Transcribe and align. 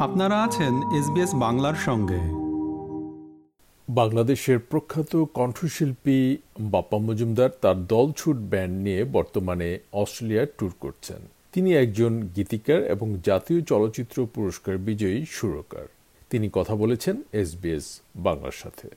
আপনারা 0.00 0.42
আছেন 0.42 0.74
এসবিএস 0.98 1.34
বাংলার 1.34 1.74
সঙ্গে। 1.74 2.20
বাংলাদেশের 3.88 4.58
প্রখ্যাত 4.58 5.24
কণ্ঠশিল্পী 5.34 6.36
বাপ্পা 6.60 6.98
মজুমদার 6.98 7.50
তার 7.60 7.86
দলছুট 7.86 8.36
ব্যান্ড 8.36 8.82
নিয়ে 8.82 9.04
বর্তমানে 9.04 9.78
অস্ট্রেলিয়ার 9.92 10.46
ট্যুর 10.46 10.72
করছেন। 10.80 11.16
তিনি 11.52 11.74
একজন 11.74 12.28
গীতিকার 12.36 12.82
এবং 12.84 13.16
জাতীয় 13.24 13.60
চলচ্চিত্র 13.60 14.26
পুরস্কার 14.34 14.78
বিজয়ী 14.78 15.24
সুরকার। 15.30 15.86
তিনি 16.30 16.50
কথা 16.52 16.74
বলেছেন 16.74 17.22
এসবিএস 17.32 18.00
বাংলার 18.16 18.50
সাথে। 18.50 18.88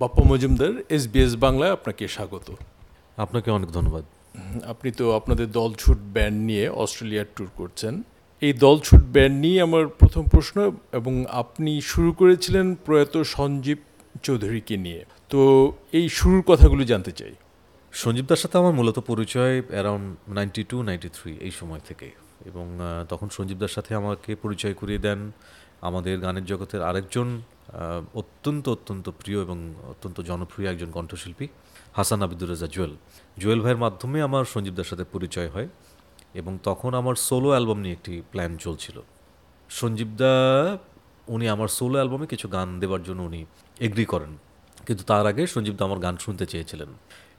বাপ্পা 0.00 0.22
মজুমদার 0.28 0.72
এসবিএস 0.88 1.36
বাংলায় 1.36 1.72
আপনাকে 1.72 2.08
স্বাগত। 2.08 2.52
আপনাকে 3.22 3.48
অনেক 3.50 3.70
ধন্যবাদ। 3.70 4.04
আপনি 4.64 4.88
তো 4.90 5.04
আপনাদের 5.16 5.46
দলছুট 5.50 5.98
ব্যান্ড 6.12 6.38
নিয়ে 6.48 6.64
অস্ট্রেলিয়ার 6.68 7.26
ট্যুর 7.34 7.48
করছেন। 7.54 8.02
এই 8.40 8.52
দলছুট 8.52 9.02
ব্যান্ড 9.12 9.36
নিয়ে 9.40 9.58
আমার 9.62 9.84
প্রথম 9.88 10.22
প্রশ্ন 10.22 10.56
এবং 10.92 11.14
আপনি 11.42 11.80
শুরু 11.80 12.10
করেছিলেন 12.12 12.66
প্রয়াত 12.74 13.14
সঞ্জীব 13.36 13.78
চৌধুরীকে 14.22 14.76
নিয়ে। 14.76 15.04
তো 15.28 15.40
এই 15.92 16.06
শুরুর 16.08 16.42
কথাগুলো 16.46 16.82
জানতে 16.84 17.12
চাই। 17.12 17.34
সঞ্জীবদার 17.92 18.40
সাথে 18.42 18.58
আমার 18.58 18.74
মূলত 18.78 18.98
পরিচয় 19.10 19.54
around 19.68 20.30
ninety 20.30 20.62
two 20.64 20.76
ninety 20.82 21.08
three 21.08 21.32
এই 21.40 21.50
সময় 21.50 21.82
থেকে। 21.88 22.08
এবং 22.46 22.66
তখন 23.08 23.28
সঞ্জীবদার 23.28 23.74
সাথে 23.76 23.94
আমাকে 23.94 24.30
পরিচয় 24.34 24.74
করিয়ে 24.74 24.98
দেন। 24.98 25.20
আমাদের 25.88 26.14
গানের 26.18 26.44
জগতের 26.44 26.82
আরেকজন 26.82 27.28
অত্যন্ত 28.14 28.64
অত্যন্ত 28.68 29.06
প্রিয় 29.20 29.38
এবং 29.40 29.58
অত্যন্ত 29.90 30.20
জনপ্রিয় 30.30 30.68
একজন 30.70 30.90
কণ্ঠশিল্পী। 30.90 31.46
হাসান 31.96 32.22
আবিদুর 32.22 32.50
রাজা 32.50 32.66
জুয়েল। 32.66 32.96
জুয়েল 33.38 33.60
ভাইয়ের 33.60 33.76
মাধ্যমে 33.76 34.22
আমার 34.22 34.44
সঞ্জীবদার 34.44 34.84
সাথে 34.84 35.04
পরিচয় 35.12 35.48
হয় 35.48 35.68
এবং 36.34 36.58
তখন 36.62 36.94
আমার 36.94 37.14
সোলো 37.14 37.48
অ্যালবাম 37.48 37.78
নিয়ে 37.78 37.94
একটি 37.94 38.22
প্ল্যান 38.30 38.56
চলছিল। 38.56 39.00
সঞ্জীবদা, 39.70 40.32
উনি 41.28 41.48
আমার 41.48 41.68
সোলো 41.68 41.94
অ্যালবামে 41.94 42.26
কিছু 42.26 42.48
গান 42.48 42.80
দেওয়ার 42.80 43.02
জন্য 43.02 43.22
উনি 43.22 43.44
এগ্রি 43.80 44.04
করেন। 44.04 44.36
কিন্তু 44.86 45.04
তার 45.04 45.26
আগে 45.26 45.46
সঞ্জীবদা 45.46 45.84
আমার 45.84 45.98
গান 45.98 46.16
শুনতে 46.16 46.46
চেয়েছিলেন 46.46 46.88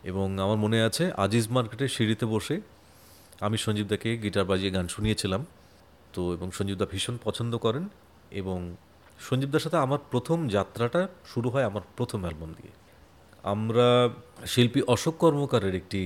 এবং 0.04 0.40
আমার 0.40 0.58
মনে 0.58 0.84
আছে 0.84 1.12
আজিজ 1.17 1.50
মার্কেটের 1.50 1.88
সিঁড়িতে 1.88 2.26
বসে 2.26 2.62
আমি 3.42 3.58
সঞ্জীবদাকে 3.58 4.17
গিটার 4.17 4.45
বাজিয়ে 4.45 4.72
গান 4.72 4.88
শুনিয়েছিলাম। 4.88 5.45
তো 6.14 6.34
এবং 6.34 6.52
সঞ্জীবদা 6.52 6.86
ভীষণ 6.92 7.17
পছন্দ 7.23 7.58
করেন 7.58 7.88
এবং 8.32 8.76
সঞ্জীবদার 9.20 9.60
সাথে 9.60 9.78
আমার 9.78 10.00
প্রথম 10.12 10.48
যাত্রাটা 10.48 11.08
শুরু 11.26 11.50
হয় 11.50 11.64
আমার 11.64 11.82
প্রথম 11.98 12.22
অ্যালবাম 12.22 12.54
দিয়ে। 12.62 12.83
আমরা 13.44 13.88
শিল্পী 14.45 14.81
অশোক 14.88 15.16
কর্মকারের 15.17 15.75
একটি 15.75 16.02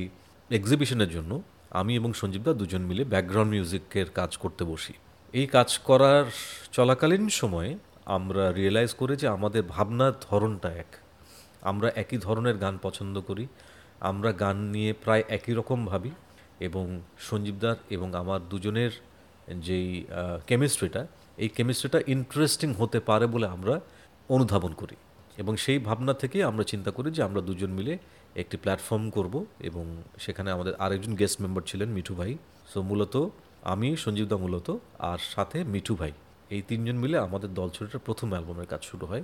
এক্সিবিশনের 0.49 1.09
জন্য 1.09 1.31
আমি 1.79 1.95
এবং 1.95 2.13
সঞ্জীবদা 2.13 2.53
দুজন 2.53 2.81
মিলে 2.81 3.03
ব্যাকগ্রাউন্ড 3.03 3.51
মিউজিকের 3.51 4.07
কাজ 4.19 4.31
করতে 4.37 4.63
বসি। 4.63 4.93
এই 5.33 5.47
কাজ 5.47 5.69
করার 5.77 6.25
চলাকালীন 6.71 7.29
সময়ে 7.29 7.71
আমরা 8.05 8.43
রিয়েলাইজ 8.51 8.91
করে 8.93 9.13
যে 9.15 9.27
আমাদের 9.27 9.63
ভাবনার 9.63 10.13
ধরনটা 10.21 10.69
এক। 10.83 10.91
আমরা 11.61 11.87
একই 11.95 12.17
ধরনের 12.17 12.57
গান 12.57 12.75
পছন্দ 12.81 13.15
করি, 13.19 13.45
আমরা 13.99 14.31
গান 14.31 14.57
নিয়ে 14.73 14.91
প্রায় 14.93 15.23
একই 15.37 15.53
রকম 15.53 15.79
ভাবি 15.85 16.11
এবং 16.59 16.85
সঞ্জীবদার 17.19 17.77
এবং 17.89 18.15
আমার 18.15 18.39
দুজনের 18.49 18.91
যেই 19.65 20.05
কেমিস্ট্রিটা 20.47 21.01
এই 21.37 21.49
কেমিস্ট্রিটা 21.49 21.99
ইন্টারেস্টিং 22.07 22.69
হতে 22.73 22.99
পারে 22.99 23.25
বলে 23.27 23.47
আমরা 23.47 23.75
অনুধাবন 24.29 24.73
করি। 24.73 24.95
এবং 25.37 25.57
সেই 25.57 25.79
ভাবনা 25.79 26.13
থেকে 26.13 26.43
আমরা 26.43 26.63
চিন্তা 26.63 26.91
করি 26.91 27.11
যে 27.11 27.21
আমরা 27.23 27.41
দুজন 27.41 27.71
মিলে 27.71 27.97
একটি 28.35 28.57
প্ল্যাটফর্ম 28.57 29.09
করব 29.09 29.45
এবং 29.59 29.85
সেখানে 30.19 30.51
আমাদের 30.51 30.73
আরেকজন 30.75 31.15
গেস্ট 31.15 31.41
মেম্বার 31.41 31.63
ছিলেন 31.67 31.89
মিঠু 31.89 32.15
ভাই। 32.15 32.37
সো 32.73 32.81
মূলত 32.81 33.15
আমি 33.63 33.95
সঞ্জীবদা 33.95 34.37
মূলত 34.37 34.67
আর 34.99 35.17
সাথে 35.35 35.63
মিঠু 35.63 35.95
ভাই। 35.95 36.11
এই 36.49 36.61
তিনজন 36.67 36.95
মিলে 36.95 37.17
আমাদের 37.17 37.53
দল 37.53 37.69
ছোটের 37.69 37.99
প্রথম 37.99 38.31
অ্যালবামের 38.31 38.65
কাজ 38.65 38.83
শুরু 38.83 39.05
হয় 39.05 39.23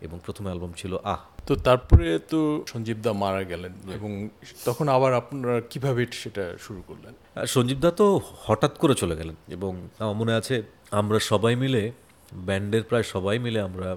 এবং 0.00 0.20
প্রথম 0.26 0.44
অ্যালবাম 0.44 0.72
ছিল 0.76 0.96
আহ। 1.04 1.20
তো 1.46 1.56
তারপরে 1.56 2.18
তো 2.30 2.64
সঞ্জীবদা 2.68 3.12
মারা 3.12 3.44
গেলেন 3.44 3.72
এবং 3.94 4.28
তখন 4.64 4.88
আবার 4.88 5.12
আপনারা 5.14 5.60
কীভাবে 5.70 6.06
সেটা 6.12 6.44
শুরু 6.58 6.82
করলেন? 6.86 7.14
আর 7.34 7.46
সঞ্জীবদা 7.46 7.90
তো 7.90 8.20
হঠাৎ 8.36 8.78
করে 8.78 8.94
চলে 8.94 9.16
গেলেন 9.16 9.36
এবং 9.48 9.72
আমার 9.98 10.14
মনে 10.14 10.32
আছে 10.34 10.62
আমরা 10.90 11.18
সবাই 11.18 11.56
মিলে 11.56 11.92
ব্যান্ডের 12.34 12.82
প্রায় 12.82 13.02
সবাই 13.02 13.38
মিলে 13.38 13.60
আমরা 13.60 13.96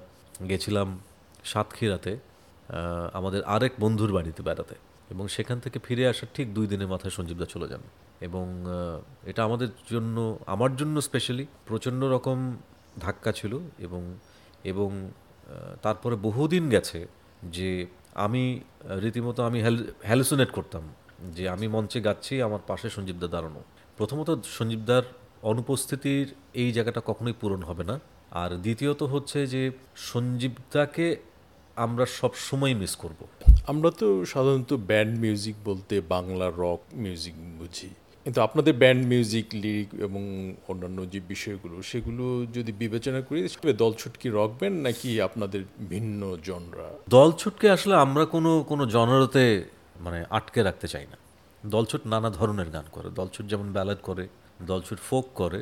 গেছিলাম 0.50 1.00
সাতক্ষীরাতে 1.52 2.12
আমাদের 3.13 3.41
আরেক 3.53 3.74
বন্ধুর 3.80 4.12
বাড়িতে 4.18 4.41
বেড়াতে। 4.47 4.75
এবং 5.13 5.25
সেখান 5.35 5.58
থেকে 5.63 5.78
ফিরে 5.85 6.03
আসার 6.12 6.30
ঠিক 6.35 6.47
দুই 6.53 6.66
দিনের 6.72 6.90
মাথায় 6.94 7.13
সঞ্জীবদা 7.18 7.47
চলে 7.53 7.68
যান। 7.72 7.84
এবং 8.28 8.46
এটা 9.30 9.41
আমাদের 9.47 9.69
জন্য, 9.91 10.18
আমার 10.46 10.72
জন্য 10.80 10.96
স্পেশালি 11.07 11.46
প্রচণ্ড 11.68 12.02
রকম 12.16 12.38
ধাক্কা 13.00 13.31
ছিল 13.40 13.53
এবং 13.80 14.02
এবং 14.72 14.90
তারপরে 15.81 16.16
বহুদিন 16.28 16.63
গেছে 16.69 17.00
যে 17.56 17.69
আমি, 18.25 18.44
রীতিমতো 19.03 19.40
আমি 19.44 19.59
হ্যালুসিনেট 20.02 20.50
করতাম 20.57 20.84
যে 21.36 21.44
আমি 21.50 21.66
মঞ্চে 21.75 22.00
গাচ্ছি, 22.07 22.34
আমার 22.47 22.59
পাশে 22.68 22.88
সঞ্জীবদা 22.90 23.28
দাঁড়ানো। 23.28 23.62
প্রথমত 23.97 24.30
সঞ্জীবদার 24.57 25.03
অনুপস্থিতির 25.41 26.28
এই 26.53 26.69
জায়গাটা 26.75 27.02
কখনোই 27.06 27.36
পূরণ 27.41 27.62
হবে 27.69 27.84
না। 27.84 27.96
আর 28.31 28.50
দ্বিতীয়ত 28.66 29.02
হচ্ছে 29.13 29.40
যে 29.53 29.62
সঞ্জীবদাকে 29.96 31.06
আমরা 31.83 32.05
সব 32.19 32.33
সময় 32.47 32.73
মিস 32.81 32.93
করব। 32.95 33.19
আমরা 33.71 33.89
তো 33.99 34.07
সাধারণত 34.25 34.71
ব্যান্ড 34.89 35.13
মিউজিক 35.19 35.55
বলতে 35.65 35.93
বাংলা 36.13 36.47
রক 36.63 36.81
মিউজিক 37.03 37.35
বুঝি। 37.59 37.89
কিন্তু 38.25 38.39
আপনাদের 38.41 38.73
ব্যান্ড 38.73 39.01
মিউজিক 39.07 39.45
লিরিক 39.63 39.89
এবং 40.05 40.23
অন্যান্য 40.67 40.99
যে 41.13 41.19
বিষয়গুলো 41.27 41.75
সেগুলো 41.81 42.23
যদি 42.53 42.71
বিবেচনা 42.83 43.19
করি 43.21 43.39
সেটা 43.47 43.73
দলছুট 43.83 44.13
কি 44.17 44.27
রক 44.29 44.51
ব্যান্ড 44.59 44.77
নাকি 44.88 45.09
আপনাদের 45.21 45.61
ভিন্ন 45.89 46.21
জনরা 46.43 46.88
দলছুটকে 47.09 47.67
আসলে 47.75 47.95
আমরা 48.05 48.23
কোনো 48.25 48.51
কোনো 48.67 48.83
জনরতে 48.95 49.44
মানে 50.05 50.19
আটকে 50.29 50.59
রাখতে 50.63 50.88
চাই 50.94 51.05
না। 51.11 51.17
দলছুট 51.65 52.01
নানা 52.13 52.29
ধরনের 52.29 52.69
গান 52.75 52.88
করে। 52.91 53.07
দলছুট 53.19 53.45
যেমন 53.45 53.67
ব্যালাড 53.71 53.99
করে 54.03 54.25
দলছুট 54.61 54.99
ফোক 55.09 55.25
করে 55.35 55.59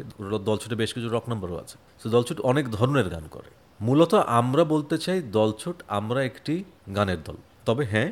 দলছুটে 0.49 0.75
বেশ 0.75 0.91
কিছু 0.93 1.09
রক 1.09 1.25
নাম্বারও 1.29 1.57
আছে। 1.63 1.75
তো 2.03 2.07
দলছুট 2.09 2.37
অনেক 2.51 2.65
ধরনের 2.77 3.07
গান 3.15 3.25
করে। 3.31 3.51
মূলত 3.79 4.13
আমরা 4.13 4.63
বলতে 4.63 4.97
চাই 4.97 5.21
দলছুট 5.21 5.83
আমরা 5.87 6.23
একটি 6.23 6.63
গানের 6.95 7.23
দল। 7.23 7.37
তবে 7.65 7.85
হ্যাঁ 7.85 8.11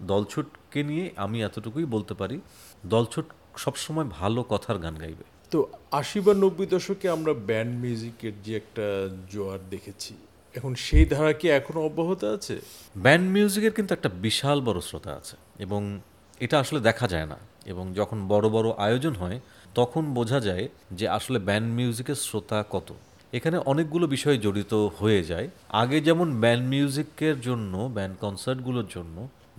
দলছুটকে 0.00 0.82
নিয়ে 0.82 1.10
আমি 1.16 1.42
এতটুকুই 1.42 1.84
বলতে 1.84 2.14
পারি 2.14 2.40
দলছুট 2.86 3.26
সবসময় 3.56 4.04
ভালো 4.04 4.42
কথার 4.42 4.78
গান 4.78 4.94
গাইবে। 4.98 5.24
তো 5.50 5.70
আশি 5.90 6.20
বা 6.20 6.34
নব্বই 6.34 6.66
দশকে 6.66 7.08
আমরা 7.10 7.32
ব্যান্ড 7.34 7.80
মিউজিকের 7.80 8.32
যে 8.44 8.56
একটা 8.56 8.86
জোয়ার 9.32 9.58
দেখেছি 9.70 10.14
এখন 10.56 10.74
সেই 10.74 11.06
ধারা 11.06 11.32
কি 11.32 11.48
এখনও 11.48 11.80
অব্যাহত 11.80 12.24
আছে? 12.24 12.60
ব্যান্ড 12.98 13.26
মিউজিকের 13.30 13.72
কিন্তু 13.72 13.94
একটা 13.94 14.08
বিশাল 14.08 14.60
বড় 14.60 14.80
শ্রোতা 14.80 15.12
আছে 15.14 15.36
এবং 15.58 16.00
এটা 16.40 16.58
আসলে 16.60 16.80
দেখা 16.80 17.08
যায় 17.08 17.26
না। 17.26 17.38
এবং 17.66 17.92
যখন 17.94 18.28
বড় 18.28 18.48
বড় 18.48 18.68
আয়োজন 18.76 19.14
হয় 19.14 19.40
তখন 19.74 20.14
বোঝা 20.14 20.40
যায় 20.40 20.68
যে 20.92 21.08
আসলে 21.08 21.38
ব্যান্ড 21.38 21.74
মিউজিকের 21.74 22.14
শ্রোতা 22.14 22.64
কত। 22.70 22.94
এখানে 23.36 23.56
অনেকগুলো 23.70 24.06
বিষয় 24.16 24.36
জড়িত 24.44 24.72
হয়ে 24.98 25.20
যায়। 25.30 25.46
আগে 25.82 25.98
যেমন 26.08 26.28
ব্যান্ড 26.42 26.64
মিউজিকের 26.72 27.36
জন্য 27.46 27.74
ব্যান্ড 27.96 28.14
কনসার্টগুলোর 28.24 28.88
জন্য 28.94 29.16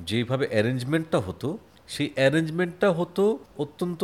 যেভাবে 0.09 0.45
অ্যারেঞ্জমেন্টটা 0.53 1.19
হতো, 1.28 1.50
সেই 1.94 2.09
অ্যারেঞ্জমেন্টটা 2.17 2.89
হতো 3.00 3.23
অত্যন্ত 3.63 4.01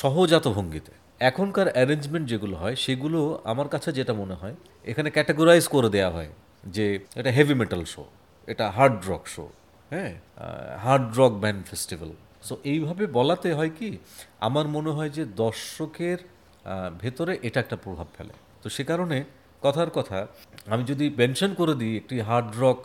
সহজাত 0.00 0.46
ভঙ্গিতে 0.56 0.92
এখনকার 1.30 1.68
অ্যারেঞ্জমেন্ট 1.76 2.24
যেগুলো 2.32 2.54
হয়, 2.62 2.76
সেগুলো 2.84 3.18
আমার 3.52 3.68
কাছে 3.74 3.90
যেটা 3.98 4.12
মনে 4.22 4.36
হয়, 4.40 4.54
এখানে 4.90 5.08
ক্যাটাগরাইজ 5.16 5.64
করে 5.74 5.88
দেওয়া 5.96 6.10
হয় 6.16 6.30
যে 6.74 6.84
এটা 7.20 7.30
হেভি 7.36 7.54
মেটাল 7.60 7.82
শো 7.92 8.04
এটা 8.52 8.64
হার্ড 8.76 8.98
রক 9.10 9.24
শো 9.34 9.44
হ্যাঁ 9.92 10.12
hard 10.84 11.06
rock 11.20 11.32
band 11.42 11.60
festival 11.70 12.10
so 12.48 12.54
এইভাবে 12.72 13.04
বলাতে 13.18 13.48
হয় 13.58 13.72
কি, 13.78 13.90
আমার 14.48 14.66
মনে 14.76 14.90
হয় 14.96 15.10
যে 15.16 15.22
দর্শকের 15.44 16.18
ভেতরে 17.02 17.32
এটা 17.48 17.58
একটা 17.64 17.76
প্রভাব 17.84 18.08
ফেলে। 18.16 18.34
তো 18.62 18.66
সে 18.76 18.82
কারণে 18.90 19.18
কথার 19.64 19.90
কথা, 19.98 20.18
আমি 20.72 20.82
যদি 20.90 21.04
মেনশন 21.20 21.50
করে 21.60 21.74
দিই 21.80 21.94
একটি 22.00 22.16
হার্ড 22.28 22.50
রক 22.62 22.80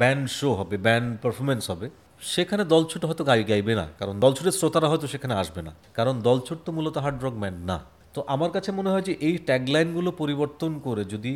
ব্যান্ড 0.00 0.24
শো 0.38 0.48
হবে 0.58 0.76
ব্যান্ড 0.86 1.08
পারফরমেন্স 1.22 1.64
হবে, 1.72 1.86
সেখানে 2.32 2.62
দলছুট 2.74 3.02
হয়তো 3.08 3.22
গাই 3.30 3.40
গাইবে 3.50 3.74
না, 3.80 3.86
কারণ 4.00 4.14
দলছুটের 4.24 4.54
শ্রোতারা 4.58 4.88
হয়তো 4.92 5.06
সেখানে 5.14 5.34
আসবে 5.42 5.60
না, 5.66 5.72
কারণ 5.98 6.14
দলছুট 6.28 6.58
তো 6.66 6.70
মূলত 6.76 6.96
হার্ড 7.04 7.18
রক 7.24 7.34
ব্যান্ড 7.42 7.60
না। 7.70 7.78
তো 8.14 8.20
আমার 8.34 8.50
কাছে 8.50 8.70
মনে 8.78 8.90
হয় 8.92 9.04
যে 9.08 9.12
এই 9.28 9.36
ট্যাগলাইনগুলো 9.48 10.10
পরিবর্তন 10.22 10.72
করে 10.86 11.02
যদি 11.04 11.32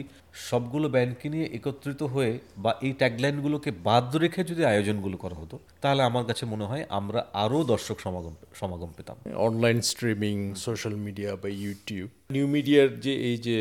সবগুলো 0.48 0.86
ব্যান্ডকে 0.88 1.26
নিয়ে 1.28 1.46
একত্রিত 1.58 2.00
হয়ে 2.14 2.32
বা 2.64 2.70
এই 2.86 2.92
ট্যাগলাইনগুলোকে 2.92 3.70
বাদ 3.88 4.06
রেখে 4.16 4.40
যদি 4.50 4.62
আয়োজনগুলো 4.64 5.16
করা 5.16 5.36
হতো 5.42 5.56
তাহলে 5.82 6.02
আমার 6.02 6.24
কাছে 6.24 6.44
মনে 6.52 6.64
হয় 6.64 6.84
আমরা 6.98 7.20
আরও 7.32 7.58
দর্শক 7.64 7.96
সমাগম 8.04 8.34
সমাগম 8.60 8.90
পেতাম। 8.96 9.16
অনলাইন 9.48 9.78
স্ট্রিমিং 9.90 10.36
সোশ্যাল 10.66 10.94
মিডিয়া 11.06 11.30
বা 11.42 11.48
ইউটিউব 11.64 12.08
নিউ 12.30 12.46
মিডিয়ার 12.46 12.88
যে 13.00 13.12
এই 13.28 13.36
যে 13.36 13.58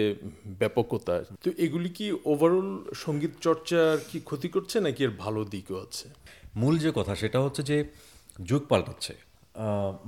ব্যাপকতা 0.60 1.14
তো 1.44 1.50
এগুলি 1.66 1.90
কি 1.98 2.06
ওভারঅল 2.26 2.70
সংগীত 3.06 3.34
চর্চার 3.42 3.92
কি 4.10 4.18
ক্ষতি 4.20 4.48
করছে 4.56 4.76
নাকি 4.86 5.02
এর 5.04 5.14
ভালো 5.24 5.42
দিকও 5.54 5.78
আছে? 5.86 6.08
মূল 6.56 6.76
যে 6.84 6.92
কথা 6.96 7.14
সেটা 7.16 7.40
হচ্ছে 7.40 7.62
যে 7.70 7.78
যুগ 8.50 8.62
পাল্টাচ্ছে। 8.72 9.14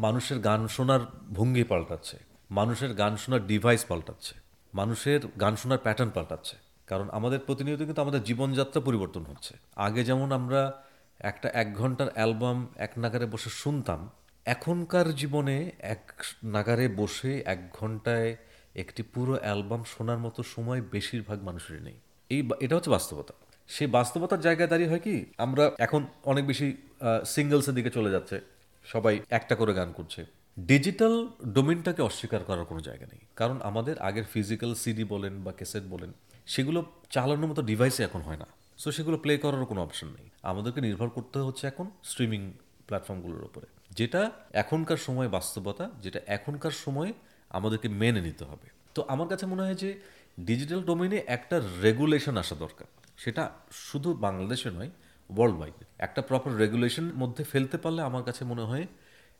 মানুষের 0.05 0.39
গান 0.47 0.61
শোনার 0.75 1.01
ভঙ্গি 1.37 1.65
পাল্টাচ্ছে। 1.73 2.17
মানুষের 2.51 2.93
গান 2.93 3.17
শোনার 3.17 3.47
ডিভাইস 3.47 3.85
পাল্টাচ্ছে। 3.85 4.35
মানুষের 4.73 5.19
গান 5.41 5.55
শোনার 5.55 5.77
প্যাটার্ন 5.77 6.11
পাল্টাচ্ছে। 6.11 6.55
কারণ 6.87 7.09
আমাদের 7.09 7.39
প্রতিনিয়ত 7.39 7.79
কিন্তু 7.79 8.01
আমাদের 8.01 8.23
জীবনযাত্রা 8.23 8.81
পরিবর্তন 8.81 9.23
হচ্ছে। 9.23 9.53
আগে 9.75 10.03
যেমন 10.03 10.31
আমরা 10.31 10.83
একটা 11.19 11.49
এক 11.53 11.75
ঘণ্টার 11.75 12.07
অ্যালবাম 12.13 12.67
এক 12.75 12.91
নাগারে 12.97 13.25
বসে 13.25 13.49
শুনতাম, 13.49 14.09
এখনকার 14.45 15.15
জীবনে 15.15 15.71
এক 15.79 16.11
নাগারে 16.43 16.87
বসে 16.87 17.43
এক 17.45 17.69
ঘন্টায় 17.69 18.35
একটি 18.75 19.03
পুরো 19.03 19.33
অ্যালবাম 19.41 19.83
শোনার 19.83 20.17
মতো 20.17 20.43
সময় 20.43 20.81
বেশিরভাগ 20.81 21.43
মানুষেরই 21.43 21.79
নেই। 21.79 21.93
এই 22.29 22.49
এটা 22.59 22.75
হচ্ছে 22.75 22.89
বাস্তবতা। 22.89 23.33
সেই 23.67 23.87
বাস্তবতার 23.87 24.41
জায়গায় 24.41 24.69
দাঁড়িয়ে 24.69 24.89
হয় 24.89 24.99
কি, 24.99 25.25
আমরা 25.37 25.71
এখন 25.79 26.07
অনেক 26.23 26.47
বেশি 26.47 26.77
সিঙ্গলসের 27.25 27.73
দিকে 27.73 27.89
চলে 27.89 28.11
যাচ্ছে। 28.11 28.41
সবাই 28.85 29.19
একটা 29.29 29.55
করে 29.55 29.73
গান 29.73 29.91
করছে। 29.91 30.25
ডিজিটাল 30.59 31.27
ডোমেনটাকে 31.47 32.01
অস্বীকার 32.01 32.43
করার 32.43 32.65
কোনো 32.65 32.79
জায়গা 32.79 33.05
নেই। 33.05 33.19
কারণ 33.35 33.61
আমাদের 33.61 33.99
আগের 33.99 34.23
ফিজিক্যাল 34.23 34.73
সিডি 34.73 35.03
বলেন 35.03 35.43
বা 35.43 35.51
ক্যাসেট 35.51 35.83
বলেন, 35.83 36.13
সেগুলো 36.45 36.85
চালানোর 37.09 37.49
মতো 37.49 37.61
ডিভাইসে 37.61 38.03
এখন 38.03 38.21
হয় 38.21 38.37
না। 38.37 38.45
সো 38.77 38.91
সেগুলো 38.91 39.17
প্লে 39.17 39.37
করারও 39.37 39.65
কোনো 39.65 39.81
অপশন 39.83 40.07
নেই। 40.07 40.29
আমাদেরকে 40.43 40.81
নির্ভর 40.81 41.09
করতে 41.09 41.39
হচ্ছে 41.39 41.67
এখন 41.67 41.91
স্ট্রিমিং 42.03 42.53
প্ল্যাটফর্মগুলোর 42.87 43.43
উপরে। 43.43 43.65
যেটা 43.91 44.31
এখনকার 44.53 44.97
সময় 44.97 45.27
বাস্তবতা, 45.27 45.89
যেটা 46.01 46.19
এখনকার 46.27 46.71
সময় 46.71 47.13
আমাদেরকে 47.49 47.87
মেনে 47.87 48.21
নিতে 48.21 48.45
হবে। 48.45 48.67
তো 48.93 49.05
আমার 49.07 49.27
কাছে 49.27 49.45
মনে 49.45 49.61
হয় 49.61 49.75
যে 49.75 49.99
ডিজিটাল 50.39 50.83
ডোমেনে 50.83 51.23
একটা 51.27 51.61
রেগুলেশন 51.81 52.37
আসা 52.37 52.55
দরকার। 52.55 52.87
সেটা 53.17 53.51
শুধু 53.71 54.13
বাংলাদেশে 54.13 54.69
নয় 54.69 54.89
ওয়ার্ল্ড 55.29 55.57
ওয়াইড 55.57 55.85
একটা 55.99 56.21
প্রপার 56.21 56.57
রেগুলেশন 56.57 57.11
মধ্যে 57.15 57.43
ফেলতে 57.43 57.77
পারলে 57.77 58.01
আমার 58.01 58.23
কাছে 58.23 58.45
মনে 58.45 58.61
হয় 58.61 58.87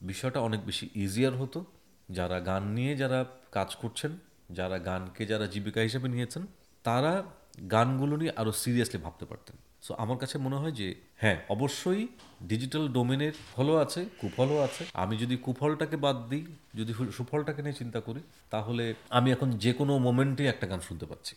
বিষয়টা 0.01 0.39
অনেক 0.39 0.65
বেশি 0.65 0.89
ইজিয়ার 0.95 1.36
হতো। 1.36 1.65
যারা 2.09 2.39
গান 2.39 2.63
নিয়ে 2.63 2.95
যারা 2.95 3.25
কাজ 3.51 3.75
করছেন, 3.75 4.18
যারা 4.51 4.80
গানকে 4.80 5.25
যারা 5.25 5.47
জীবিকা 5.47 5.81
হিসেবে 5.81 6.07
নিয়েছেন, 6.07 6.45
তারা 6.83 7.24
গানগুলো 7.71 8.18
নিয়ে 8.18 8.31
আরও 8.36 8.51
সিরিয়াসলি 8.51 8.97
ভাবতে 8.97 9.25
পারতেন। 9.25 9.56
সো 9.81 9.94
আমার 9.94 10.18
কাছে 10.18 10.38
মনে 10.38 10.56
হয় 10.56 10.71
যে 10.71 10.95
হ্যাঁ 11.15 11.42
অবশ্যই 11.50 12.07
ডিজিটাল 12.44 12.88
ডোমেনের 12.88 13.31
ফলও 13.56 13.75
আছে, 13.75 14.06
কুফলও 14.21 14.59
আছে। 14.59 14.86
আমি 14.94 15.18
যদি 15.18 15.38
কুফলটাকে 15.38 15.98
বাদ 15.98 16.30
দিই, 16.30 16.45
যদি 16.75 16.94
সুফলটাকে 16.94 17.62
নিয়ে 17.62 17.74
চিন্তা 17.74 18.00
করি, 18.00 18.19
তাহলে 18.50 18.94
আমি 19.09 19.31
এখন 19.31 19.51
যে 19.51 19.74
কোনো 19.74 19.98
মোমেন্টে 19.98 20.48
একটা 20.48 20.68
গান 20.68 20.80
শুনতে 20.80 21.06
পাচ্ছি 21.06 21.36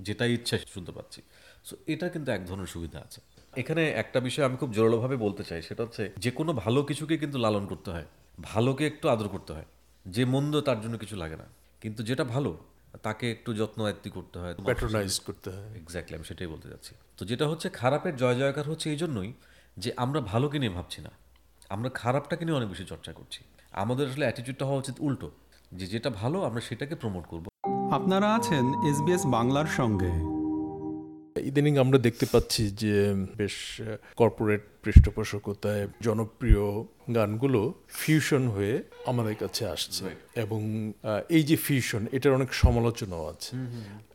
যেটা 0.00 0.26
ইচ্ছা 0.26 0.58
শুনতে 0.58 0.92
পাচ্ছি। 0.92 1.22
সো 1.64 1.76
এটা 1.86 2.08
কিন্তু 2.08 2.32
এক 2.32 2.46
ধরনের 2.46 2.66
সুবিধা 2.66 3.00
আছে। 3.00 3.20
এখানে 3.56 3.90
একটা 3.90 4.20
বিষয় 4.20 4.44
আমি 4.44 4.56
খুব 4.56 4.72
জোরালোভাবে 4.72 5.16
বলতে 5.16 5.44
চাই 5.44 5.62
সেটা 5.62 5.82
হচ্ছে 5.82 6.12
যে 6.18 6.30
কোনো 6.30 6.52
ভালো 6.52 6.82
কিছুকে 6.82 7.16
কিন্তু 7.16 7.38
লালন 7.38 7.66
করতে 7.66 7.90
হয় 7.90 8.04
ভালোকে 8.42 8.86
একটু 8.86 9.08
আদর 9.08 9.28
করতে 9.28 9.52
হয় 9.52 9.64
যে 10.06 10.24
মন্দ 10.24 10.60
তার 10.60 10.80
জন্য 10.80 10.98
কিছু 10.98 11.16
লাগে 11.16 11.36
না। 11.36 11.44
কিন্তু 11.80 12.02
যেটা 12.02 12.24
ভালো 12.24 12.56
তাকে 13.02 13.32
একটু 13.32 13.54
যত্ন 13.54 13.84
আয়ত্তি 13.84 14.10
করতে 14.10 14.38
হয় 14.38 14.54
প্যাট্রোনাইজ 14.54 15.20
করতে 15.20 15.50
হয়। 15.50 15.76
এক্স্যাক্টলি 15.76 16.16
আমি 16.16 16.24
সেটাই 16.24 16.46
বলতে 16.46 16.68
যাচ্ছি। 16.68 16.94
তো 17.18 17.24
যেটা 17.24 17.48
হচ্ছে 17.48 17.68
খারাপের 17.68 18.16
জয় 18.16 18.34
জয়কার 18.34 18.70
হচ্ছে 18.70 18.90
এই 18.90 18.96
জন্যই 18.96 19.32
যে 19.76 19.92
আমরা 19.96 20.20
ভালোকে 20.20 20.58
নিয়ে 20.58 20.72
ভাবছি 20.72 21.00
না 21.00 21.10
আমরা 21.68 21.88
খারাপটাকে 21.88 22.44
নিয়ে 22.44 22.56
অনেক 22.56 22.68
বেশি 22.68 22.84
চর্চা 22.84 23.12
করছি। 23.12 23.44
আমাদের 23.72 24.08
আসলে 24.08 24.24
অ্যাটিটিউডটা 24.24 24.64
হওয়া 24.64 24.78
উচিত 24.78 24.94
উল্টো 25.00 25.30
যে 25.72 25.86
যেটা 25.86 26.10
ভালো 26.10 26.42
আমরা 26.42 26.60
সেটাকে 26.60 26.94
প্রমোট 26.94 27.24
করব। 27.26 27.46
আপনারা 27.92 28.34
আছেন 28.34 28.90
এসবিএস 28.90 29.26
বাংলার 29.26 29.66
সঙ্গে। 29.66 30.31
ইদানিং 31.36 31.78
আমরা 31.78 31.98
দেখতে 31.98 32.26
পাচ্ছি 32.26 32.70
যে 32.70 33.14
বেশ 33.36 33.82
কর্পোরেট 34.16 34.62
পৃষ্ঠপোষকতায় 34.82 35.88
জনপ্রিয় 36.00 36.84
গানগুলো 37.14 37.74
ফিউশন 37.88 38.48
হয়ে 38.48 38.82
আমাদের 39.06 39.34
কাছে 39.34 39.66
আসছে। 39.66 40.04
এবং 40.34 40.92
এই 41.28 41.42
যে 41.42 41.56
ফিউশন 41.56 42.06
এটার 42.12 42.32
অনেক 42.32 42.54
সমালোচনাও 42.54 43.26
আছে। 43.26 43.56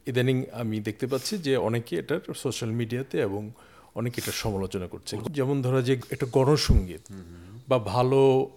ইদানিং 0.06 0.44
আমি 0.52 0.80
দেখতে 0.80 1.08
পাচ্ছি 1.08 1.38
যে 1.38 1.58
অনেকে 1.58 1.96
এটার 1.96 2.34
সোশ্যাল 2.34 2.72
মিডিয়াতে 2.72 3.22
এবং 3.22 3.52
অনেকে 3.96 4.22
এটার 4.22 4.34
সমালোচনা 4.34 4.88
করছে। 4.88 5.18
যেমন 5.32 5.62
ধরা 5.62 5.82
যে 5.82 6.00
এটা 6.10 6.26
গণসঙ্গীত 6.32 7.02
বা 7.68 7.80
ভালো 7.80 8.50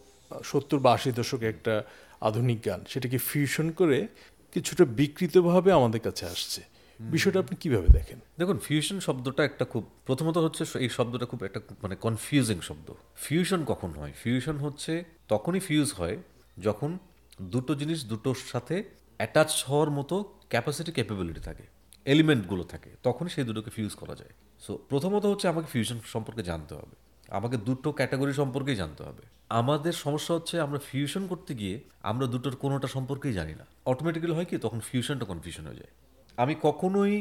সত্তর 0.44 0.78
বা 0.78 0.92
আশি 0.92 1.12
দশকে 1.12 1.48
একটা 1.48 1.82
আধুনিক 2.20 2.66
গান 2.66 2.84
সেটাকে 2.88 3.18
ফিউশন 3.18 3.70
করে 3.70 4.06
কিছুটা 4.52 4.84
বিকৃতভাবে 4.84 5.72
আমাদের 5.72 6.00
কাছে 6.00 6.26
আসছে। 6.26 6.79
বিষয়টা 7.00 7.38
আপনি 7.38 7.56
কীভাবে 7.56 7.86
দেখেন? 7.86 8.20
দেখুন 8.38 8.58
ফিউশন 8.58 9.00
শব্দটা 9.00 9.44
একটা 9.44 9.64
খুব 9.64 9.90
প্রথমত 10.06 10.38
হচ্ছে 10.38 10.64
এই 10.78 10.88
শব্দটা 10.88 11.26
খুব 11.26 11.44
একটা 11.44 11.60
মানে 11.82 11.96
কনফিউজিং 11.96 12.60
শব্দ। 12.60 12.92
ফিউশন 13.16 13.64
কখন 13.64 13.90
হয়? 13.90 14.12
ফিউশন 14.22 14.56
হচ্ছে 14.56 15.04
তখনই 15.28 15.60
ফিউজ 15.60 15.92
হয় 15.92 16.16
যখন 16.58 16.98
দুটো 17.42 17.74
জিনিস 17.74 18.04
দুটোর 18.04 18.34
সাথে 18.34 18.84
অ্যাটাচ 19.16 19.64
হওয়ার 19.68 19.90
মতো 19.90 20.38
ক্যাপাসিটি 20.48 20.92
ক্যাপাবিলিটি 20.92 21.40
থাকে 21.40 21.62
এলিমেন্টগুলো 22.04 22.64
থাকে 22.64 22.90
তখন 23.02 23.28
সেই 23.28 23.44
দুটোকে 23.44 23.70
ফিউজ 23.70 23.94
করা 23.94 24.14
যায়। 24.14 24.30
সো 24.60 24.78
প্রথমত 24.88 25.26
হচ্ছে 25.26 25.48
আমাকে 25.48 25.66
ফিউশন 25.66 26.00
সম্পর্কে 26.04 26.42
জানতে 26.42 26.74
হবে। 26.74 26.96
আমাকে 27.28 27.56
দুটো 27.56 27.92
ক্যাটাগরি 27.92 28.32
সম্পর্কেই 28.32 28.76
জানতে 28.76 29.02
হবে। 29.02 29.22
আমাদের 29.48 29.92
সমস্যা 29.92 30.34
হচ্ছে 30.34 30.60
আমরা 30.60 30.78
ফিউশন 30.78 31.26
করতে 31.26 31.54
গিয়ে 31.54 31.80
আমরা 32.02 32.26
দুটোর 32.26 32.56
কোনোটা 32.56 32.88
সম্পর্কেই 32.88 33.32
জানি 33.32 33.54
না। 33.54 33.66
অটোমেটিক্যালি 33.86 34.34
হয় 34.34 34.44
কি 34.44 34.58
তখন 34.58 34.80
ফিউশনটা 34.80 35.24
কনফিউশন 35.24 35.66
হয়ে 35.66 35.76
যায়। 35.76 35.90
আমি 36.42 36.54
কখনোই 36.62 37.14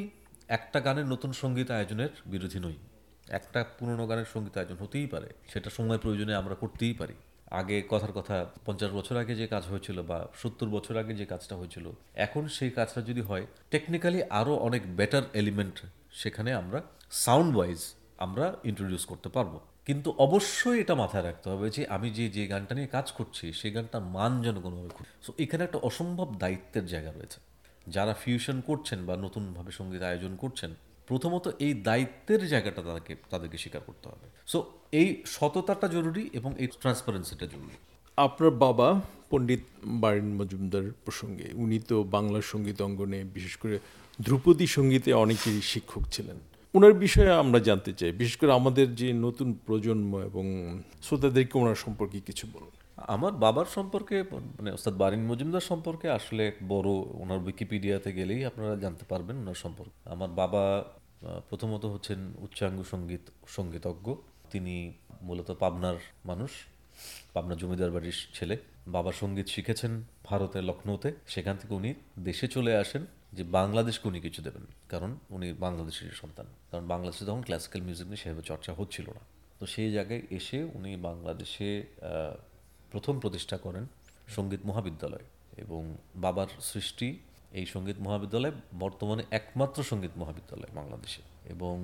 একটা 0.57 0.79
গানের 0.79 1.07
নতুন 1.13 1.31
সংগীত 1.41 1.69
আয়োজনের 1.71 2.11
বিরোধী 2.25 2.59
নই। 2.65 2.77
একটা 3.39 3.59
পুরনো 3.77 4.05
গানের 4.07 4.29
সংগীত 4.33 4.53
আয়োজন 4.57 4.77
হতেই 4.83 5.07
পারে, 5.07 5.29
সেটা 5.53 5.69
সময় 5.69 5.97
প্রয়োজনে 5.97 6.33
আমরা 6.35 6.55
করতেই 6.55 6.93
পারি। 6.93 7.15
আগে 7.59 7.75
কথার 7.89 8.13
কথা, 8.17 8.35
পঞ্চাশ 8.65 8.91
বছর 8.91 9.15
আগে 9.17 9.33
যে 9.35 9.47
কাজ 9.47 9.63
হয়েছিল 9.71 9.97
বা 10.01 10.17
সত্তর 10.41 10.69
বছর 10.69 10.95
আগে 10.97 11.13
যে 11.13 11.25
কাজটা 11.25 11.55
হয়েছিল, 11.55 11.85
এখন 12.25 12.43
সেই 12.47 12.71
কাজটা 12.77 13.01
যদি 13.01 13.21
হয় 13.21 13.45
টেকনিক্যালি 13.71 14.19
আরও 14.39 14.53
অনেক 14.67 14.81
বেটার 14.95 15.23
এলিমেন্ট 15.33 15.77
সেখানে 16.21 16.49
আমরা 16.61 16.79
সাউন্ড 17.25 17.51
ওয়াইজ 17.55 17.79
আমরা 18.25 18.45
ইন্ট্রোডিউস 18.69 19.03
করতে 19.05 19.29
পারব। 19.35 19.53
কিন্তু 19.87 20.09
অবশ্যই 20.25 20.77
এটা 20.83 20.95
মাথায় 20.95 21.23
রাখতে 21.23 21.47
হবে 21.49 21.67
যে 21.75 21.81
আমি 21.95 22.07
যে 22.17 22.25
যে 22.35 22.43
গানটা 22.47 22.73
নিয়ে 22.75 22.89
কাজ 22.97 23.07
করছি, 23.11 23.45
সেই 23.53 23.71
গানটার 23.75 24.03
মান 24.15 24.31
যেন 24.45 24.57
কোনোভাবে 24.65 24.89
সো 25.25 25.31
এখানে 25.43 25.61
একটা 25.63 25.79
অসম্ভব 25.89 26.27
দায়িত্বের 26.43 26.87
জায়গা 26.93 27.11
রয়েছে। 27.11 27.39
যারা 27.95 28.13
ফিউশন 28.23 28.57
করছেন 28.69 28.99
বা 29.07 29.13
নতুনভাবে 29.25 29.71
সংগীত 29.79 30.01
আয়োজন 30.09 30.33
করছেন, 30.43 30.71
প্রথমত 31.09 31.45
এই 31.65 31.73
দায়িত্বের 31.87 32.41
জায়গাটা 32.53 32.81
তাদেরকে 32.87 33.13
তাদেরকে 33.31 33.57
স্বীকার 33.63 33.81
করতে 33.87 34.05
হবে। 34.11 34.25
সো 34.51 34.57
এই 34.99 35.07
সততাটা 35.35 35.87
জরুরি 35.95 36.23
এবং 36.39 36.51
এই 36.61 36.67
ট্রান্সপারেন্সিটা 36.81 37.45
জরুরি। 37.53 37.77
আপনার 38.17 38.51
বাবা 38.65 38.87
পণ্ডিত 39.31 39.63
বারিন 40.03 40.29
মজুমদার 40.39 40.85
প্রসঙ্গে, 41.05 41.47
উনি 41.63 41.77
তো 41.89 41.95
বাংলা 42.15 42.39
সংগীত 42.53 42.79
অঙ্গনে 42.87 43.19
বিশেষ 43.35 43.55
করে 43.61 43.75
ধ্রুপদী 44.25 44.67
সঙ্গীতে 44.77 45.09
অনেকেরই 45.23 45.63
শিক্ষক 45.73 46.03
ছিলেন। 46.15 46.37
ওনার 46.73 46.93
বিষয়ে 46.93 47.31
আমরা 47.31 47.59
জানতে 47.59 47.93
চাই। 47.93 48.11
বিশেষ 48.11 48.37
করে 48.37 48.51
আমাদের 48.51 48.95
যে 48.95 49.13
নতুন 49.13 49.53
প্রজন্ম 49.65 50.11
এবং 50.19 50.45
শ্রোতাদেরকে 51.03 51.57
ওনার 51.57 51.75
সম্পর্কে 51.75 52.19
কিছু 52.19 52.47
বলুন। 52.53 52.69
আমার 52.97 53.31
বাবার 53.31 53.65
সম্পর্কে 53.65 54.23
মানে 54.31 54.71
ওস্তাদ 54.71 54.95
বারিন 54.97 55.23
মজুমদার 55.25 55.65
সম্পর্কে 55.71 56.09
আসলে 56.09 56.51
বড় 56.67 56.89
ওনার 57.21 57.39
উইকিপিডিয়াতে 57.39 58.09
গেলেই 58.13 58.45
আপনারা 58.45 58.75
জানতে 58.75 59.05
পারবেন 59.09 59.35
ওনার 59.37 59.53
সম্পর্কে। 59.53 60.09
আমার 60.09 60.29
বাবা 60.29 60.63
প্রথমত 61.49 61.85
হচ্ছেন 61.85 62.19
উচ্চাঙ্গ 62.39 62.83
সংগীত, 62.83 63.25
সঙ্গীতজ্ঞ। 63.47 64.15
তিনি 64.51 64.75
মূলত 65.21 65.51
পাবনার 65.51 65.95
মানুষ, 66.25 66.51
পাবনা 67.33 67.55
জমিদার 67.55 67.91
বাড়ির 67.91 68.17
ছেলে। 68.33 68.57
বাবা 68.87 69.11
সংগীত 69.11 69.47
শিখেছেন 69.47 70.03
ভারতের 70.23 70.63
লখনৌতে। 70.63 71.09
সেখান 71.27 71.55
থেকে 71.57 71.73
উনি 71.73 71.93
দেশে 72.19 72.47
চলে 72.47 72.77
আসেন। 72.77 73.05
যে 73.33 73.43
বাংলাদেশকে 73.43 74.07
উনি 74.07 74.19
কিছু 74.19 74.41
দেবেন। 74.41 74.65
কারণ 74.89 75.11
উনি 75.29 75.53
বাংলাদেশের 75.53 76.11
সন্তান। 76.11 76.45
কারণ 76.71 76.87
বাংলাদেশে 76.87 77.25
তখন 77.25 77.41
ক্লাসিক্যাল 77.41 77.81
মিউজিক 77.81 78.07
নিয়ে 78.07 78.21
সেভাবে 78.23 78.41
চর্চা 78.41 78.73
হচ্ছিল 78.73 79.07
না। 79.17 79.23
তো 79.59 79.65
সেই 79.65 79.91
জায়গায় 79.91 80.21
এসে 80.29 80.63
উনি 80.63 80.91
বাংলাদেশে 80.95 81.83
প্রথম 82.91 83.19
প্রতিষ্ঠা 83.19 83.57
করেন 83.57 83.87
সংগীত 84.27 84.61
মহাবিদ্যালয়। 84.65 85.25
এবং 85.57 85.97
বাবার 86.15 86.47
সৃষ্টি 86.61 87.07
এই 87.59 87.65
সংগীত 87.65 87.97
মহাবিদ্যালয় 87.99 88.51
বর্তমানে 88.79 89.23
একমাত্র 89.31 89.83
সংগীত 89.83 90.11
মহাবিদ্যালয় 90.17 90.71
বাংলাদেশে। 90.75 91.21
এবং 91.53 91.75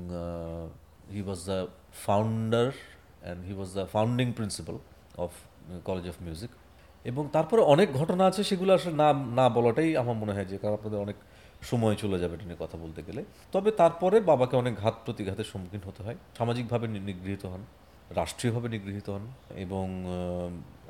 he 1.11 1.21
was 1.21 1.41
the 1.45 1.67
founder 2.05 2.71
and 2.71 3.45
he 3.45 3.53
was 3.53 3.69
the 3.73 3.85
founding 3.85 4.27
principal 4.33 4.75
of 5.17 5.31
college 5.85 6.05
of 6.07 6.15
music 6.21 6.51
এবং 7.09 7.23
তারপরে 7.35 7.61
অনেক 7.73 7.87
ঘটনা 7.99 8.23
আছে, 8.29 8.41
সেগুলো 8.49 8.71
আসলে 8.77 8.95
না 9.03 9.09
না 9.39 9.45
বলাটাই 9.57 9.89
আমার 10.01 10.15
মনে 10.21 10.33
হয় 10.35 10.47
যে, 10.51 10.55
কারণ 10.61 10.75
আপনাদের 10.79 10.99
অনেক 11.05 11.17
সময় 11.69 11.95
চলে 12.03 12.17
যাবে 12.21 12.33
এটা 12.37 12.45
নিয়ে 12.49 12.61
কথা 12.63 12.77
বলতে 12.83 13.01
গেলে। 13.07 13.21
তবে 13.53 13.69
তারপরে 13.81 14.17
বাবাকে 14.31 14.55
অনেক 14.61 14.73
ঘাত 14.83 14.95
প্রতিঘাতের 15.05 15.47
সম্মুখীন 15.51 15.83
হতে 15.89 16.01
হয়। 16.05 16.17
সামাজিকভাবে 16.39 16.85
নিগৃহীত 17.09 17.43
হন, 17.51 17.61
রাষ্ট্রীয়ভাবে 18.19 18.67
নিগৃহীত 18.75 19.07
হন 19.13 19.23
এবং 19.65 19.85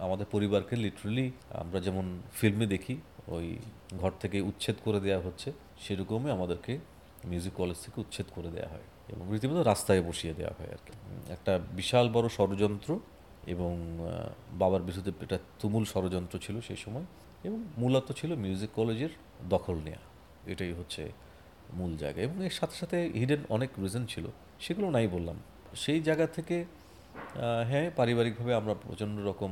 আমাদের 0.05 0.27
পরিবারকে 0.34 0.75
লিটারেলি 0.84 1.25
আমরা 1.63 1.79
যেমন 1.86 2.05
ফিল্মে 2.38 2.65
দেখি, 2.74 2.95
ওই 3.36 3.45
ঘর 4.01 4.12
থেকে 4.24 4.38
উচ্ছেদ 4.50 4.77
করে 4.86 5.00
দেওয়া 5.05 5.22
হচ্ছে, 5.25 5.50
সেরকমই 5.84 6.31
আমাদেরকে 6.38 6.74
মিউজিক 7.29 7.53
কলেজ 7.60 7.77
থেকে 7.86 7.98
উচ্ছেদ 8.03 8.27
করে 8.36 8.50
দেওয়া 8.55 8.69
হয় 8.74 8.86
এবং 9.13 9.24
রীতিমতো 9.34 9.62
রাস্তায় 9.72 10.01
বসিয়ে 10.10 10.34
দেওয়া 10.39 10.53
হয় 10.57 10.69
আর 10.75 10.81
কি। 10.86 10.93
একটা 11.36 11.53
বিশাল 11.79 12.05
বড় 12.15 12.27
ষড়যন্ত্র 12.38 12.89
এবং 13.53 13.73
বাবার 14.51 14.81
বিরুদ্ধে 14.81 15.11
এটা 15.21 15.37
তুমুল 15.59 15.83
ষড়যন্ত্র 15.85 16.35
ছিল 16.39 16.55
সেই 16.61 16.79
সময় 16.85 17.05
এবং 17.47 17.59
মূলত 17.77 18.07
ছিল 18.11 18.31
মিউজিক 18.35 18.69
কলেজের 18.75 19.13
দখল 19.49 19.77
নেওয়া 19.87 20.03
এটাই 20.51 20.73
হচ্ছে 20.73 21.03
মূল 21.73 21.91
জায়গা 21.97 22.19
এবং 22.21 22.37
এর 22.45 22.55
সাথে 22.59 22.75
সাথে 22.75 22.97
হিডেন 23.19 23.41
অনেক 23.49 23.69
রিজন 23.83 24.05
ছিল, 24.05 24.25
সেগুলো 24.59 24.87
নাই 24.89 25.07
বললাম। 25.07 25.37
সেই 25.83 25.99
জায়গা 26.01 26.25
থেকে 26.27 26.65
হ্যাঁ 27.69 27.87
পারিবারিকভাবে 27.95 28.53
আমরা 28.53 28.73
প্রচণ্ড 28.73 29.15
রকম 29.29 29.51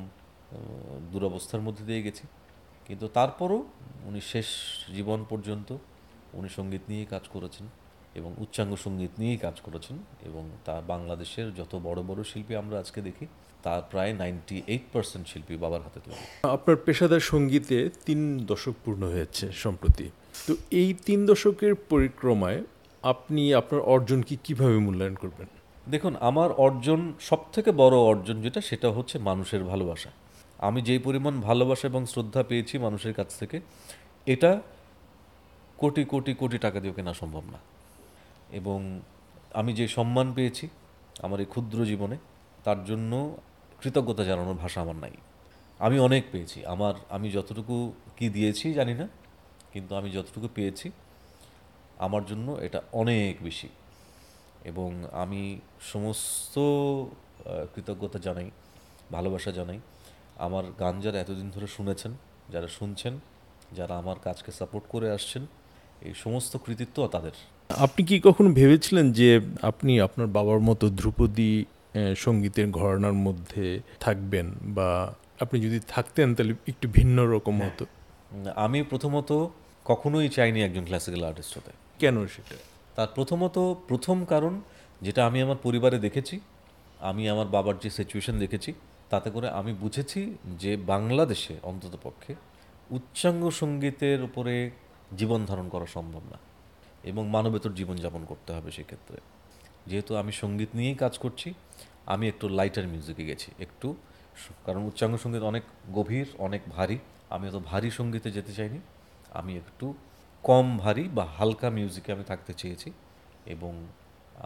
দুরবস্থার 1.12 1.62
মধ্যে 1.62 1.84
দিয়ে 1.86 2.02
গেছি। 2.02 2.26
কিন্তু 2.88 3.06
তারপরও 3.08 3.60
উনি 4.06 4.22
শেষ 4.22 4.48
জীবন 4.96 5.20
পর্যন্ত 5.30 5.70
উনি 6.34 6.50
সংগীত 6.50 6.82
নিয়েই 6.90 7.06
কাজ 7.06 7.24
করেছেন। 7.34 7.66
এবং 8.20 8.32
উচ্চাঙ্গ 8.44 8.72
সংগীত 8.86 9.14
নিয়েই 9.22 9.40
কাজ 9.46 9.56
করেছেন 9.66 9.96
এবং 10.30 10.44
তা 10.66 10.76
বাংলাদেশের 10.92 11.48
যত 11.60 11.74
বড় 11.88 12.00
বড় 12.10 12.22
শিল্পী 12.32 12.54
আমরা 12.62 12.76
আজকে 12.84 13.00
দেখি 13.08 13.26
তার 13.66 13.82
প্রায় 13.92 14.12
নাইনটি 14.22 14.58
এইট 14.74 14.86
পার্সেন্ট 14.94 15.26
শিল্পী 15.32 15.56
বাবার 15.64 15.82
হাতে 15.86 16.00
তৈরি। 16.06 16.24
আপনার 16.56 16.78
পেশাদার 16.86 17.24
সঙ্গীতে 17.32 17.78
তিন 18.08 18.20
দশক 18.52 18.76
পূর্ণ 18.84 19.02
হয়েছে 19.14 19.46
সম্প্রতি। 19.64 20.06
তো 20.48 20.54
এই 20.82 20.90
তিন 21.08 21.20
দশকের 21.32 21.74
পরিক্রমায় 21.92 22.60
আপনি 23.04 23.42
আপনার 23.62 23.82
অর্জনকে 23.94 24.36
কীভাবে 24.46 24.78
মূল্যায়ন 24.86 25.16
করবেন? 25.24 25.50
দেখুন 25.94 26.14
আমার 26.30 26.50
অর্জন 26.66 27.02
সবথেকে 27.30 27.70
বড় 27.82 27.96
অর্জন 28.12 28.38
যেটা 28.46 28.60
সেটা 28.70 28.88
হচ্ছে 28.98 29.16
মানুষের 29.30 29.64
ভালোবাসা। 29.72 30.12
আমি 30.68 30.80
যেই 30.88 31.02
পরিমাণ 31.08 31.34
ভালোবাসা 31.50 31.86
এবং 31.92 32.02
শ্রদ্ধা 32.14 32.42
পেয়েছি 32.50 32.76
মানুষের 32.86 33.14
কাছ 33.20 33.30
থেকে 33.40 33.58
এটা 34.34 34.52
কোটি 35.82 36.04
কোটি 36.12 36.32
কোটি 36.42 36.58
টাকা 36.66 36.78
দিয়ে 36.84 36.94
কেনা 36.98 37.14
সম্ভব 37.22 37.44
না। 37.54 37.60
এবং 38.54 39.02
আমি 39.54 39.74
যে 39.74 39.88
সম্মান 39.88 40.34
পেয়েছি 40.34 40.70
আমার 41.22 41.40
এই 41.40 41.46
ক্ষুদ্র 41.46 41.86
জীবনে, 41.86 42.18
তার 42.64 42.86
জন্য 42.86 43.38
কৃতজ্ঞতা 43.82 44.24
জানানোর 44.24 44.56
ভাষা 44.56 44.82
আমার 44.82 44.96
নাই। 44.96 45.12
আমি 45.80 46.00
অনেক 46.00 46.24
পেয়েছি। 46.32 46.66
আমার, 46.66 46.94
আমি 47.10 47.32
যতটুকু 47.32 47.94
কি 48.18 48.30
দিয়েছি 48.30 48.74
জানি 48.74 48.94
না, 48.94 49.08
কিন্তু 49.74 49.96
আমি 49.96 50.10
যতটুকু 50.12 50.48
পেয়েছি, 50.56 50.92
আমার 51.98 52.26
জন্য 52.26 52.52
এটা 52.52 52.82
অনেক 52.94 53.44
বেশি। 53.44 53.70
এবং 54.64 54.90
আমি 55.12 55.60
সমস্ত 55.82 56.56
কৃতজ্ঞতা 57.76 58.20
জানাই, 58.20 58.52
ভালোবাসা 59.12 59.52
জানাই। 59.52 59.80
আমার 60.36 60.64
গান 60.80 60.96
যারা 61.02 61.18
এতদিন 61.20 61.50
ধরে 61.50 61.68
শুনেছেন, 61.68 62.12
যারা 62.50 62.68
শুনছেন, 62.68 63.14
যারা 63.72 63.94
আমার 63.98 64.18
কাজকে 64.24 64.52
সাপোর্ট 64.52 64.86
করে 64.90 65.08
আসছেন, 65.12 65.44
এই 66.02 66.14
সমস্ত 66.14 66.58
কৃতিত্ব 66.66 66.98
তাদের। 67.08 67.36
আপনি 67.70 68.06
কি 68.06 68.20
কখনো 68.20 68.50
ভেবেছিলেন 68.50 69.12
যে 69.12 69.42
আপনি 69.62 70.00
আপনার 70.02 70.28
বাবার 70.28 70.60
মতো 70.60 70.90
ধ্রুপদী 70.90 71.66
সঙ্গীতের 72.16 72.72
ঘরানার 72.72 73.14
মধ্যে 73.14 73.82
থাকবেন 74.00 74.56
বা 74.64 75.14
আপনি 75.40 75.62
যদি 75.62 75.80
থাকতেন 75.88 76.36
তাহলে 76.36 76.54
একটু 76.68 76.88
ভিন্ন 76.88 77.26
রকম 77.26 77.62
হতো? 77.62 77.86
আমি 78.56 78.84
প্রথমত 78.84 79.48
কখনোই 79.86 80.30
চাইনি 80.30 80.64
একজন 80.64 80.86
ক্লাসিক্যাল 80.86 81.24
আর্টিস্ট 81.24 81.58
হতে। 81.58 81.72
কেন 82.00 82.28
সেটা? 82.28 82.56
তার 82.96 83.08
প্রথমত 83.16 83.76
প্রথম 83.88 84.26
কারণ 84.26 84.62
যেটা 85.02 85.26
আমি 85.26 85.42
আমার 85.42 85.58
পরিবারে 85.64 86.00
দেখেছি 86.00 86.40
আমি 87.00 87.30
আমার 87.30 87.48
বাবার 87.48 87.76
যে 87.84 87.90
সিচুয়েশন 87.90 88.40
দেখেছি 88.40 88.74
তাতে 89.10 89.30
করে 89.30 89.50
আমি 89.50 89.74
বুঝেছি 89.74 90.38
যে 90.60 90.78
বাংলাদেশে 90.78 91.54
অন্ততপক্ষে 91.64 92.36
উচ্চাঙ্গ 92.92 93.50
সঙ্গীতের 93.50 94.24
উপরে 94.24 94.72
জীবন 95.18 95.46
ধারণ 95.46 95.70
করা 95.70 95.86
সম্ভব 95.86 96.22
না। 96.32 96.38
এবং 97.04 97.24
মানবেতর 97.30 97.74
জীবনযাপন 97.74 98.26
করতে 98.26 98.54
হবে 98.54 98.72
সেক্ষেত্রে। 98.72 99.18
যেহেতু 99.90 100.12
আমি 100.16 100.32
সংগীত 100.32 100.70
নিয়েই 100.76 100.96
কাজ 100.96 101.18
করছি, 101.18 101.54
আমি 102.06 102.26
একটু 102.28 102.46
লাইটার 102.50 102.88
মিউজিকে 102.88 103.26
গেছি। 103.26 103.52
একটু 103.60 103.96
কারণ 104.66 104.82
উচ্চাঙ্গ 104.84 105.18
সংগীত 105.18 105.44
অনেক 105.44 105.64
গভীর, 105.94 106.28
অনেক 106.38 106.62
ভারী। 106.70 106.98
আমি 107.30 107.46
অত 107.50 107.58
ভারী 107.66 107.90
সঙ্গীতে 107.92 108.32
যেতে 108.32 108.54
চাইনি। 108.54 108.80
আমি 109.32 109.58
একটু 109.58 109.94
কম 110.44 110.78
ভারী 110.78 111.04
বা 111.18 111.26
হালকা 111.38 111.70
মিউজিকে 111.70 112.10
আমি 112.12 112.24
থাকতে 112.24 112.54
চেয়েছি 112.54 112.92
এবং 113.46 113.74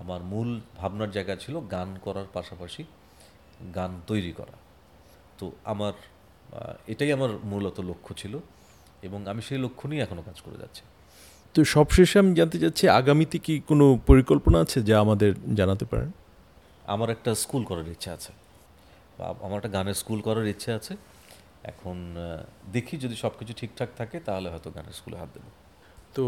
আমার 0.02 0.22
মূল 0.24 0.50
ভাবনার 0.78 1.12
জায়গা 1.12 1.36
ছিল 1.36 1.60
গান 1.60 1.90
করার 2.02 2.28
পাশাপাশি 2.34 2.84
গান 3.76 4.02
তৈরি 4.08 4.32
করা। 4.32 4.56
তো 5.38 5.52
আমার 5.64 5.94
এটাই 6.88 7.12
আমার 7.12 7.32
মূলত 7.44 7.80
লক্ষ্য 7.80 8.12
ছিল 8.16 8.40
এবং 9.02 9.20
আমি 9.28 9.42
সেই 9.42 9.58
লক্ষ্য 9.58 9.88
নিয়ে 9.88 10.02
এখনও 10.04 10.22
কাজ 10.22 10.42
করে 10.42 10.58
যাচ্ছি। 10.58 10.84
তো 11.58 11.64
সবশেষে 11.66 12.20
আমি 12.20 12.32
জানতে 12.36 12.58
চাচ্ছি 12.60 12.90
আগামীতে 12.90 13.38
কি 13.38 13.60
কোনো 13.68 14.00
পরিকল্পনা 14.08 14.58
আছে 14.60 14.84
যা 14.84 15.00
আমাদের 15.00 15.32
জানাতে 15.56 15.86
পারেন? 15.86 16.12
আমার 16.94 17.10
একটা 17.10 17.36
স্কুল 17.36 17.64
করার 17.64 17.88
ইচ্ছা 17.88 18.14
আছে। 18.14 18.32
বা 19.18 19.26
আমার 19.42 19.58
একটা 19.58 19.70
গানের 19.70 19.94
স্কুল 19.94 20.20
করার 20.22 20.48
ইচ্ছে 20.48 20.70
আছে। 20.72 20.94
এখন 21.64 22.16
দেখি 22.74 22.98
যদি 22.98 23.16
সব 23.16 23.32
কিছু 23.40 23.54
ঠিকঠাক 23.58 23.90
থাকে 23.98 24.20
তাহলে 24.20 24.50
হয়তো 24.50 24.70
গানের 24.76 24.94
স্কুলে 24.94 25.18
হাত 25.18 25.30
দেবো। 25.34 25.50
তো 26.16 26.24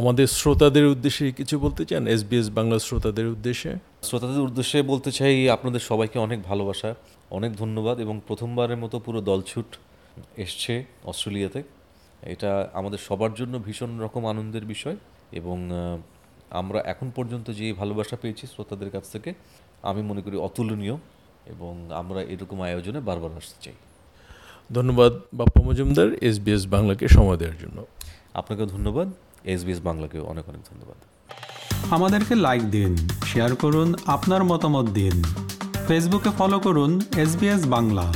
আমাদের 0.00 0.26
শ্রোতাদের 0.26 0.86
উদ্দেশ্যে 0.86 1.32
কিছু 1.32 1.58
বলতে 1.58 1.84
চান? 1.84 2.02
এস 2.06 2.12
এসবিএস 2.12 2.50
বাংলা 2.50 2.78
শ্রোতাদের 2.78 3.26
উদ্দেশ্যে? 3.26 3.76
শ্রোতাদের 4.02 4.40
উদ্দেশ্যে 4.40 4.82
বলতে 4.82 5.12
চাই 5.12 5.34
আপনাদের 5.50 5.80
সবাইকে 5.80 6.18
অনেক 6.18 6.42
ভালোবাসা 6.42 6.94
অনেক 7.30 7.56
ধন্যবাদ 7.56 7.96
এবং 8.00 8.20
প্রথমবারের 8.28 8.76
মতো 8.76 8.98
পুরো 8.98 9.20
দলছুট 9.20 9.68
এসছে 10.36 10.84
অস্ট্রেলিয়াতে। 11.04 11.62
এটা 12.22 12.70
আমাদের 12.72 12.98
সবার 12.98 13.34
জন্য 13.34 13.58
ভীষণ 13.58 13.98
রকম 14.00 14.26
আনন্দের 14.26 14.64
বিষয় 14.64 14.96
এবং 15.32 15.70
আমরা 16.50 16.80
এখন 16.80 17.10
পর্যন্ত 17.10 17.50
যে 17.50 17.72
ভালোবাসা 17.72 18.16
পেয়েছি 18.16 18.46
শ্রোতাদের 18.46 18.90
কাছ 18.90 19.10
থেকে 19.10 19.34
আমি 19.82 20.02
মনে 20.02 20.22
করি 20.22 20.36
অতুলনীয় 20.36 20.96
এবং 21.46 21.90
আমরা 21.94 22.22
এরকম 22.22 22.62
আয়োজনে 22.62 23.00
বারবার 23.00 23.30
আসতে 23.36 23.64
চাই। 23.64 23.74
ধন্যবাদ 24.72 25.12
বাপ্পা 25.34 25.62
মজুমদার 25.62 26.12
এস 26.12 26.20
এসবিএস 26.20 26.66
বাংলাকে 26.66 27.08
সময় 27.08 27.36
দেওয়ার 27.36 27.58
জন্য। 27.58 27.86
আপনাকে 28.34 28.66
ধন্যবাদ 28.66 29.08
এস 29.08 29.60
এসবিএস 29.60 29.80
বাংলাকেও 29.80 30.24
অনেক 30.24 30.48
অনেক 30.48 30.60
ধন্যবাদ। 30.70 30.96
আমাদেরকে 31.92 32.34
লাইক 32.34 32.70
দিন 32.70 32.96
শেয়ার 33.24 33.56
করুন 33.56 33.94
আপনার 34.06 34.44
মতামত 34.44 34.90
দিন। 34.90 35.22
ফেসবুকে 35.88 36.30
ফলো 36.38 36.58
করুন 36.58 37.00
এস 37.16 37.66
বাংলা। 37.66 38.14